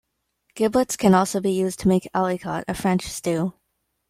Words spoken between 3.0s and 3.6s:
stew.